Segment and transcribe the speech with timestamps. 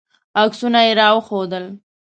[0.41, 1.65] عکسونه یې راوښودل.